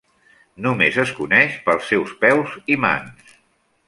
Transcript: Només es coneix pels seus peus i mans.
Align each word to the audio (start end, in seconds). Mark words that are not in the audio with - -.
Només 0.65 0.95
es 1.03 1.11
coneix 1.19 1.59
pels 1.67 1.85
seus 1.93 2.15
peus 2.27 2.57
i 2.77 2.83
mans. 2.87 3.33